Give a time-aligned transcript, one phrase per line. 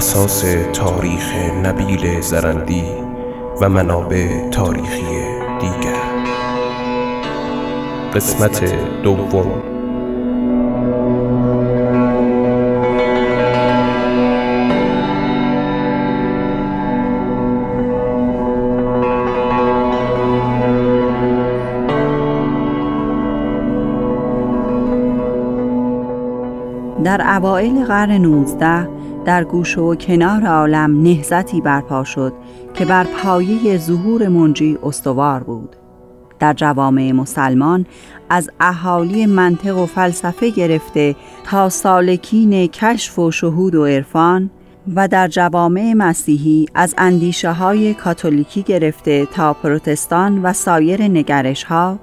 [0.00, 2.84] اساس تاریخ نبیل زرندی
[3.60, 5.04] و منابع تاریخی
[5.60, 6.00] دیگر.
[8.14, 9.62] قسمت دوم.
[27.04, 29.00] در اوایل قرن 19
[29.30, 32.32] در گوشه و کنار عالم نهزتی برپا شد
[32.74, 35.76] که بر پایه ظهور منجی استوار بود.
[36.38, 37.86] در جوامع مسلمان
[38.30, 44.50] از اهالی منطق و فلسفه گرفته تا سالکین کشف و شهود و عرفان
[44.94, 51.98] و در جوامع مسیحی از اندیشه های کاتولیکی گرفته تا پروتستان و سایر نگرش ها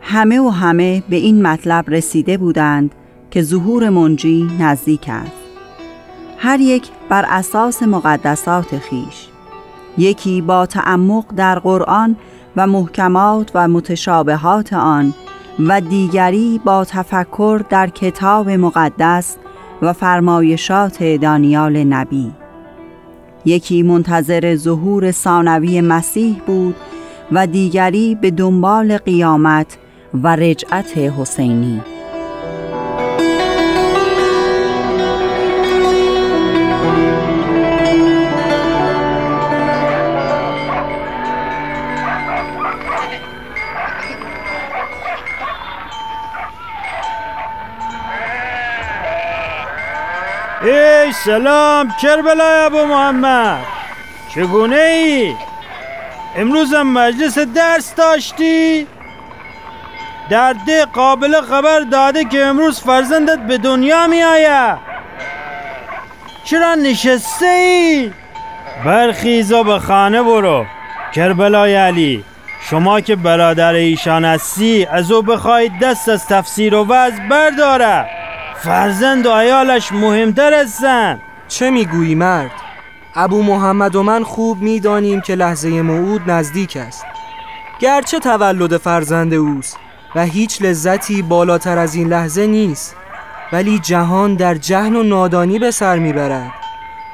[0.00, 2.94] همه و همه به این مطلب رسیده بودند
[3.30, 5.49] که ظهور منجی نزدیک است.
[6.42, 9.28] هر یک بر اساس مقدسات خیش.
[9.98, 12.16] یکی با تعمق در قرآن
[12.56, 15.14] و محکمات و متشابهات آن
[15.58, 19.36] و دیگری با تفکر در کتاب مقدس
[19.82, 22.32] و فرمایشات دانیال نبی.
[23.44, 26.76] یکی منتظر ظهور ثانوی مسیح بود
[27.32, 29.78] و دیگری به دنبال قیامت
[30.14, 31.80] و رجعت حسینی.
[50.62, 53.58] ای سلام کربلای ابو محمد
[54.34, 55.34] چگونه ای؟
[56.36, 58.86] امروز هم مجلس درس داشتی؟
[60.30, 64.78] در ده قابل خبر داده که امروز فرزندت به دنیا می آید
[66.44, 68.12] چرا نشسته ای؟
[68.84, 70.66] برخیزا به خانه برو
[71.14, 72.24] کربلای علی
[72.70, 78.19] شما که برادر ایشان هستی از او بخواهید دست از تفسیر و وضع برداره
[78.62, 81.20] فرزند و عیالش مهمتر هستن.
[81.48, 82.50] چه می‌گویی مرد؟
[83.14, 87.04] ابو محمد و من خوب می‌دانیم که لحظه موعود نزدیک است.
[87.80, 89.78] گرچه تولد فرزند اوست
[90.14, 92.96] و هیچ لذتی بالاتر از این لحظه نیست
[93.52, 96.52] ولی جهان در جهل و نادانی به سر می‌برد.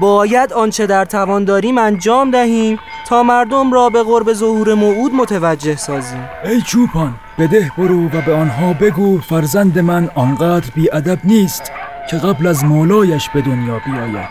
[0.00, 2.78] باید آنچه در توان داریم انجام دهیم
[3.12, 6.28] تا مردم را به قرب ظهور موعود متوجه سازیم.
[6.44, 11.72] ای چوپان بده برو و به آنها بگو فرزند من آنقدر بیادب نیست
[12.10, 14.28] که قبل از مولایش به دنیا بیاید.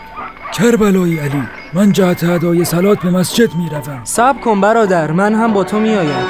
[0.54, 1.42] کربلای علی
[1.74, 5.80] من جهت ادای سلات به مسجد می روم صبر کن برادر من هم با تو
[5.80, 6.26] میآیم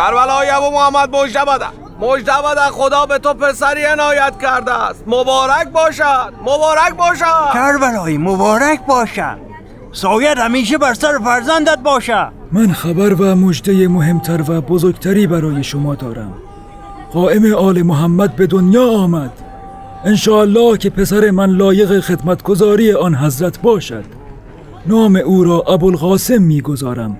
[0.00, 1.66] کربلای ابو محمد مجدبده
[2.00, 5.04] مجدبده خدا به تو پسری عنایت کرده است.
[5.06, 6.32] مبارک باشد.
[6.42, 7.52] مبارک باشد.
[7.52, 9.38] کربلایی مبارک باشد.
[9.92, 12.26] سایت همیشه بر سر فرزندت باشه.
[12.52, 16.32] من خبر و مژده مهمتر و بزرگتری برای شما دارم.
[17.12, 19.32] قائم آل محمد به دنیا آمد.
[20.04, 24.04] انشاءالله که پسر من لایق خدمتگزاری آن حضرت باشد.
[24.86, 27.18] نام او را ابوالقاسم می‌گذارم.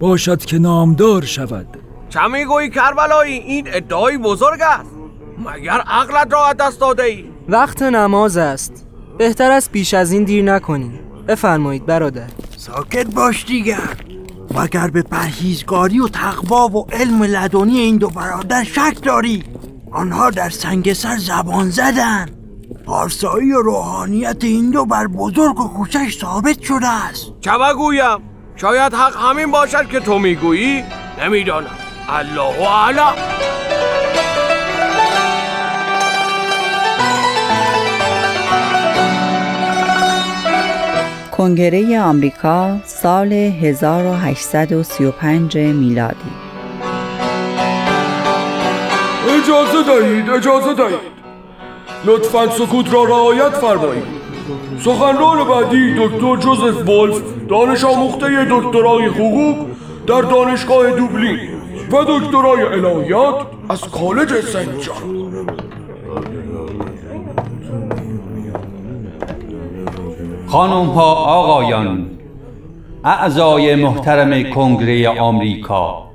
[0.00, 1.79] باشد که نامدار شود.
[2.10, 4.90] چه می‌گویی کربلایی این ادعای بزرگ است.
[5.38, 8.86] مگر عقلت را از دست داده ای؟ وقت نماز است.
[9.18, 11.00] بهتر است بیش از این دیر نکنیم.
[11.28, 12.26] بفرمایید برادر.
[12.56, 13.96] ساکت باش دیگر.
[14.54, 19.44] مگر به پرهیزگاری و تقوا و علم لدنی این دو برادر شک داری؟
[19.92, 22.26] آنها در سنگسر زبان زدن.
[22.86, 27.32] پارسایی و روحانیت این دو بر بزرگ و کوچش ثابت شده است.
[27.40, 28.18] چه بگویم
[28.56, 30.84] شاید حق همین باشد که تو می‌گویی؟
[31.22, 31.79] نمی‌دانم.
[32.12, 33.14] الله اعلم
[41.32, 46.16] کنگره آمریکا سال 1835 میلادی.
[49.28, 51.20] اجازه دهید اجازه دهید.
[52.04, 54.04] لطفا سکوت را رعایت فرمایید.
[54.84, 59.66] سخنران بعدی دکتر جوزف ولف دانش آموخته دکترای حقوق
[60.06, 61.59] در دانشگاه دوبلین.
[61.92, 65.30] و دکترای الهیات از کالج سنت جان.
[70.46, 72.10] خانم ها آقایان
[73.04, 76.06] اعضای محترم کنگره آمریکا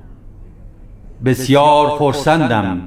[1.25, 2.81] بسیار خرسندم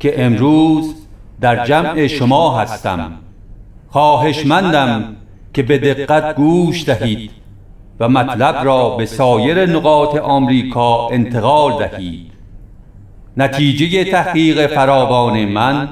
[0.00, 0.94] که امروز
[1.40, 3.12] در جمع شما هستم.
[3.90, 5.16] خواهشمندم
[5.54, 7.43] که به دقت گوش دهید.
[8.00, 12.30] و مطلب را به سایر نقاط آمریکا انتقال دهید
[13.36, 15.88] نتیجه تحقیق فراوان من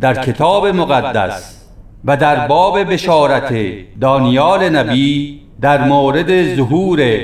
[0.00, 1.64] در کتاب مقدس
[2.04, 3.54] و در باب بشارت
[4.00, 7.20] دانیال نبی در مورد ظهور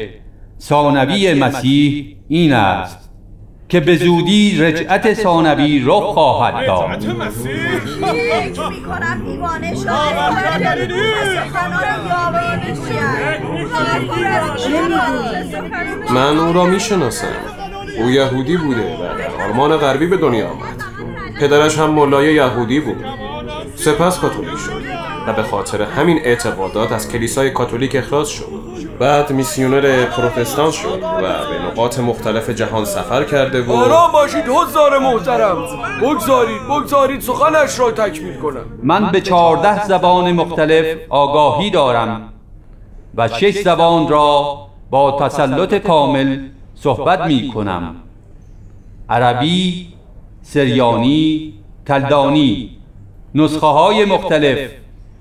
[0.60, 3.10] ثانوی مسیح این است
[3.68, 7.04] که به زودی رجعت ثانوی رخ خواهد داد.
[16.10, 17.26] من او را می‌شناسم.
[17.98, 20.84] او یهودی بوده و در آلمان غربی به دنیا آمد.
[21.40, 23.04] پدرش هم ملای یهودی بود.
[23.76, 24.82] سپس کاتولیک شد
[25.26, 28.70] و به خاطر همین اعتقادات از کلیسای کاتولیک اخراج شد.
[28.98, 34.98] بعد میسیونر پروتستان شد و به نقاط مختلف جهان سفر کرده و آرام باشید حضار
[34.98, 35.56] محترم.
[36.02, 38.64] بگذارید بگذارید سخنش را تکمیل کنم.
[38.82, 42.29] من به چهارده زبان مختلف آگاهی دارم.
[43.16, 44.58] و شش زبان را
[44.90, 46.38] با تسلط کامل
[46.74, 47.96] صحبت می کنم
[49.08, 49.86] عربی،
[50.42, 51.54] سریانی،
[51.88, 52.70] کلدانی
[53.34, 54.70] نسخه های مختلف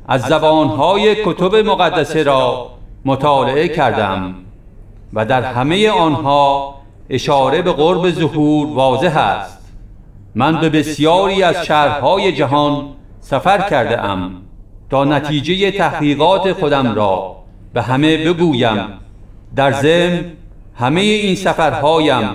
[0.08, 2.70] از زبان های کتب مقدسه را
[3.06, 4.36] مطالعه کردم
[5.14, 6.76] و در همه آنها
[7.10, 9.60] اشاره به قرب ظهور واضح است.
[10.36, 12.86] من به بسیاری از شهرهای جهان
[13.22, 14.42] سفر کرده ام
[14.90, 17.39] تا نتیجه تحقیقات خودم را
[17.74, 18.88] به همه بگویم
[19.56, 20.26] در ضمن
[20.76, 22.30] همه این سفرهایم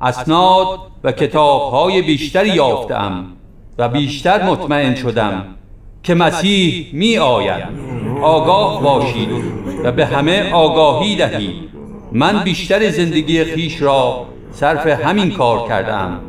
[0.00, 3.26] اسناد و کتابهای بیشتری یافتم
[3.78, 5.44] و بیشتر مطمئن شدم
[6.02, 7.64] که مسیح می آید
[8.22, 9.28] آگاه باشید
[9.84, 11.68] و به همه آگاهی دهید.
[12.12, 16.20] من بیشتر زندگی خیش را صرف همین کار کردم.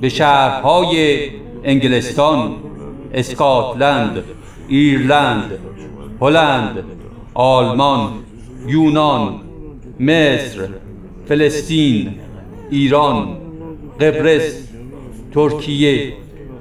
[0.00, 1.18] به شهرهای
[1.64, 2.54] انگلستان
[3.14, 4.24] اسکاتلند
[4.68, 5.50] ایرلند
[6.20, 6.84] هلند
[7.38, 8.10] آلمان
[8.66, 9.34] یونان
[10.00, 10.68] مصر
[11.28, 12.14] فلسطین
[12.70, 13.28] ایران
[14.00, 14.68] قبرس
[15.34, 16.12] ترکیه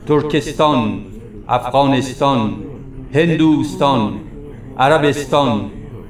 [0.08, 1.00] ترکستان
[1.48, 2.54] افغانستان
[3.14, 4.14] هندوستان
[4.78, 5.62] عربستان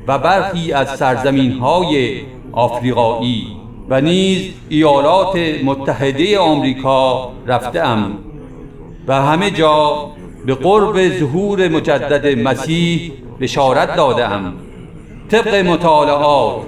[0.07, 3.47] و برخی از سرزمین های آفریقایی
[3.89, 8.11] و نیز ایالات متحده آمریکا رفتم
[9.07, 10.09] و همه جا
[10.45, 14.53] به قرب ظهور مجدد مسیح بشارت دادم
[15.31, 16.61] طبق مطالعات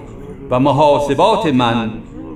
[0.49, 1.91] و محاسبات من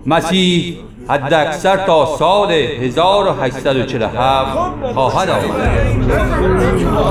[0.06, 0.78] مسیح
[1.10, 4.58] حد اکثر تا سال 1847
[4.94, 7.11] خواهد آمد.